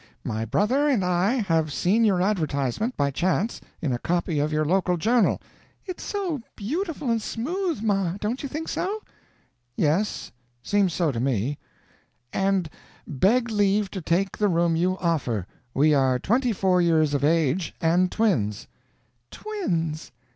[0.23, 4.65] 'My brother and I have seen your advertisement, by chance, in a copy of your
[4.65, 5.39] local journal'
[5.85, 9.03] "It's so beautiful and smooth, ma don't you think so?"
[9.75, 10.31] "Yes,
[10.63, 11.59] seems so to me
[12.33, 12.67] 'and
[13.05, 15.45] beg leave to take the room you offer.
[15.71, 18.67] We are twenty four years of age, and twins'"
[19.29, 20.11] "Twins!